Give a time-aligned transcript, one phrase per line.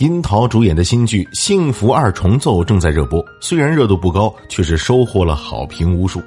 [0.00, 6.22] 樱桃主演的新剧《幸福二重奏》正在热播，虽然热度不高，却是收获了好评无数。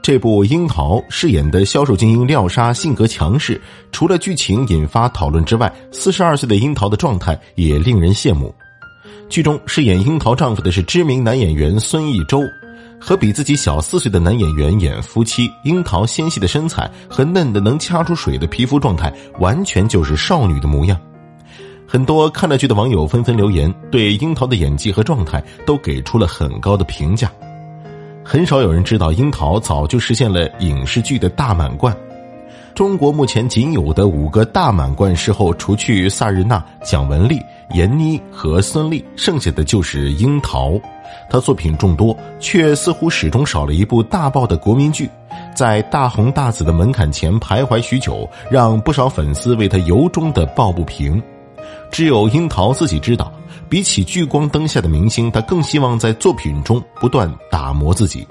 [0.00, 3.60] 这部樱桃饰演的销售精英廖莎性格强势，
[3.90, 8.54] 除了剧情引发讨论之外，四十二岁的樱桃的状态也令人羡慕。
[9.28, 12.40] 剧中饰演樱桃丈夫的是知名男演员孙艺洲，
[13.00, 15.50] 和比自己小四岁的男演员演夫妻。
[15.64, 20.96] 樱桃纤细的身材和嫩的能掐出水的皮肤状态，完全就是少女的模样。
[21.92, 27.30] 很多看了剧的网友纷纷留言，对樱桃的演技和状态都给出了很高的评价。
[28.24, 31.94] 很少有人知道，樱桃早就实现了影视剧的大满贯。
[32.74, 37.38] 中国目前仅有的五个大满贯视后，除去萨日娜、蒋雯丽、
[37.74, 40.80] 闫妮和孙俪，剩下的就是樱桃。
[41.28, 45.10] 她作品众多，却似乎始终少了一部大爆的国民剧，
[45.54, 51.22] 在大红大紫的门槛前徘徊许久，让不少粉丝为她由衷的抱不平。
[51.92, 53.30] 只有樱桃自己知道，
[53.68, 58.26] 比起聚光灯下的明星，她更希望在作品中不断打磨自己。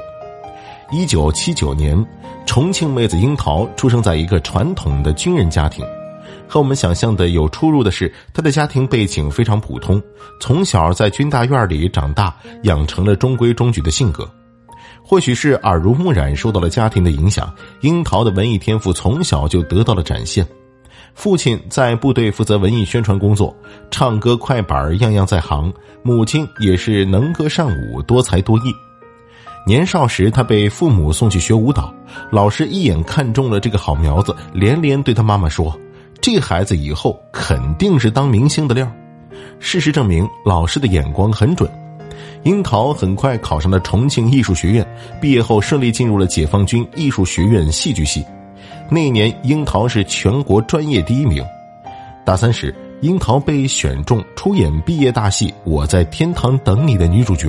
[0.92, 2.04] 一九七九年，
[2.48, 5.86] 重庆妹子樱桃出生在一个传统的军人家庭，
[6.48, 10.02] 和我们想象的有出入的是，她的家庭背景非常普通，
[10.40, 14.28] 从小在军大院里长大，养成了中规中矩的性格。
[15.04, 20.46] 或许是耳濡目染，受到了家庭的影响，樱桃的文艺天赋从小就得到了展现。
[21.14, 23.56] 父亲在部队负责文艺宣传工作，
[23.90, 25.72] 唱歌快板样样在行。
[26.04, 28.74] 母亲也是能歌善舞，多才多艺。
[29.68, 31.94] 年少时，他被父母送去学舞蹈，
[32.32, 35.80] 老师一眼看中了这个好苗子，连连对他妈妈说
[36.20, 38.92] ：“这孩子以后肯定是当明星的料。”
[39.60, 41.70] 事实证明，老师的眼光很准。
[42.44, 44.84] 樱桃很快考上了重庆艺术学院，
[45.22, 48.26] 毕业后顺利进入了解放军艺术学院戏剧系。
[48.94, 51.42] 那年，樱桃是全国专业第一名。
[52.26, 57.48] 大三时，樱桃被选中出演毕业大戏《我在天堂等你》的女主角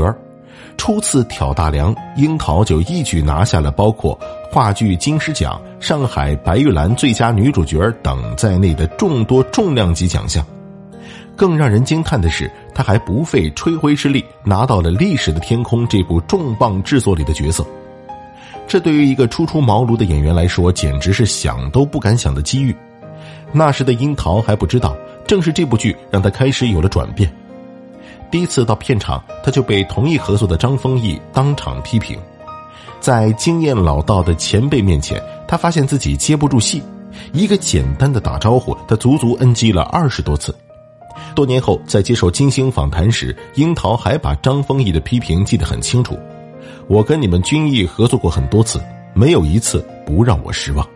[0.77, 4.17] 初次挑大梁，樱桃就一举拿下了包括
[4.53, 10.47] 话剧金狮奖、上海白玉兰最佳女主角等在内的众多重量级奖项。
[11.35, 17.67] 更让人惊叹的是，她还不费吹灰之力拿到了《历史的天空》这部重磅制作里的角色。
[18.73, 22.75] 这对于一个初出茅庐的演员来说，简直是想都不敢想的机遇。
[23.53, 24.97] 那时的樱桃还不知道，
[25.27, 27.31] 正是这部剧让他开始有了转变。
[28.31, 32.19] 第一次到片场，他就被同意合作的张丰毅当场批评。
[32.99, 36.83] 在经验老道的前辈面前，他发现自己接不住戏。
[37.35, 40.57] 一个简单的打招呼，他足足 NG 了二十多次。
[41.35, 46.19] 多年后，在接受金星访谈时，樱桃还把张丰毅的批评记得很清楚。
[46.93, 48.79] 我跟你们军艺合作过很多次，
[49.15, 50.87] 没有一次不让我失望。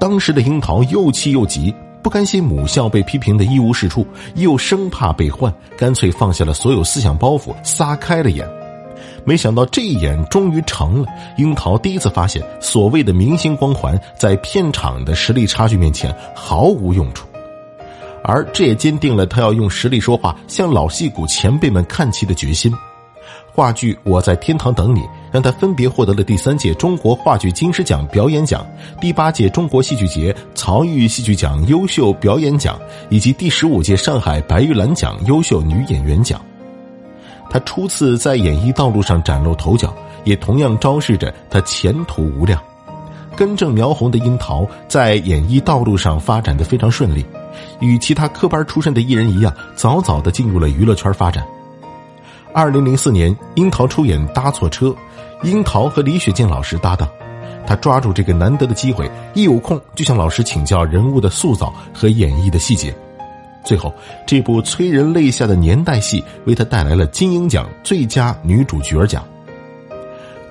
[0.00, 8.44] 当时的樱桃又气又急，不甘心母校被批评的一无是处，又生怕被换，干脆放下了所有思想包袱，撒开了眼。
[9.24, 11.06] 没想到这一眼终于成了，
[11.36, 17.28] 樱桃第一次发现，所谓的明星光环在片场的实力差距面前毫无用处，
[18.24, 22.74] 而这也坚定了他要用实力说话，向老戏骨前辈们看齐的决心。
[23.52, 25.00] 话剧《我在天堂等你》
[25.32, 28.66] 让他分别获得了第三届中国话剧金狮奖表演奖、
[29.00, 36.40] 第八届中国戏剧节曹禺戏剧奖优秀表演奖以及第十五届上海白玉兰奖优秀女演员奖。
[37.50, 39.92] 他初次在演艺道路上崭露头角，
[40.24, 42.62] 也同样昭示着他前途无量。
[43.36, 47.24] 根正苗红的樱桃在演艺道路上发展的非常顺利，
[47.80, 51.44] 与其他科班出身的艺人一样，早早的进入了娱乐圈发展。
[52.52, 54.86] 二零零四年，樱桃出演《搭错车》，
[55.44, 57.08] 樱桃和李雪健老师搭档，
[57.64, 62.92] 他抓住这个难得的机会，一有空就向老师请教人物的塑造和演绎的细节。
[63.64, 63.94] 最后，
[64.26, 69.22] 这部催人泪下的年代戏为他带来了金鹰奖最佳女主角奖。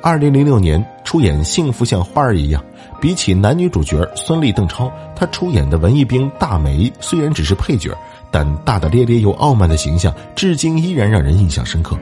[0.02, 2.64] 二零零六年出演《幸福像花儿一样》，
[3.02, 7.96] 比起男女主角孙俪、邓超，他出演的文艺兵大梅虽然只是配角。
[8.32, 11.98] 但大大咧咧又傲慢的形象，至今依然让人印象深刻。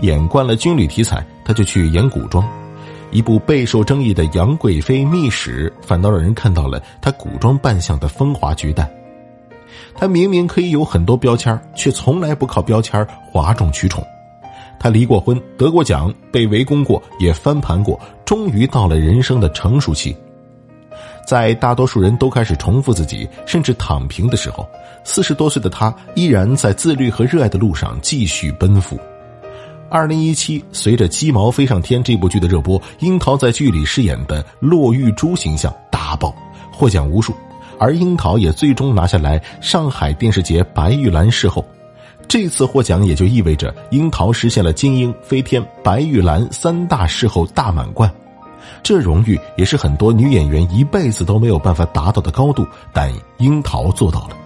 [0.00, 2.48] 演惯了军旅题材，他就去演古装。
[3.10, 8.88] 一部备受争议的《杨贵妃秘史》，反倒让人看到了他古装扮相的风华绝代。
[9.92, 14.06] 他明明可以有很多标签，却从来不靠标签哗众取宠。
[14.78, 20.16] 他离过婚，得过奖，被围攻过，也翻盘过，终于到了人生的成熟期。
[21.26, 24.66] 在大多数人都开始重复自己，甚至躺平的时候，
[25.04, 28.98] 四十多岁的他依然在自律和热爱的路上继续奔赴。
[29.90, 36.34] 二零一七，随着《鸡毛飞上天》这部剧的热播，樱桃在剧里饰演的骆玉珠形象大爆，
[36.72, 37.34] 获奖无数，
[37.78, 41.64] 而樱桃也最终拿下来上海电视节白玉兰视后。
[42.28, 48.08] 这次获奖也就意味着樱桃实现了金鹰、飞天、白玉兰三大事后大满贯，
[48.82, 54.36] 这荣誉也是很多女演员一辈子都没有办法达到的高度，但樱桃做到了。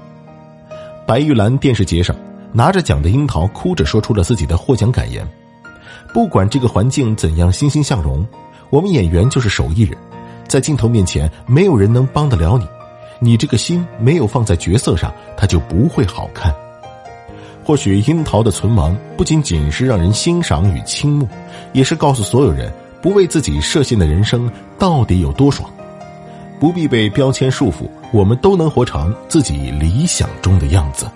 [1.04, 2.14] 白玉兰电视节上，
[2.52, 5.26] 拿着奖的樱桃哭着说出了自己的获奖感言
[6.14, 8.24] ：“不管这个环境怎样欣欣向荣，
[8.70, 9.98] 我们演员就是手艺人，
[10.46, 12.68] 在镜头面前没有人能帮得了你，
[13.18, 16.54] 你这个心没有放在角色上，它就不会好看。”
[17.72, 21.26] 或许樱桃的存亡不仅仅是让人欣赏与倾慕，
[21.72, 22.70] 也是告诉所有人，
[23.00, 24.46] 不为自己设限的人生
[24.78, 25.70] 到底有多爽。
[26.60, 31.06] 不必被标签束缚，我们都能活成自己理想中的样子。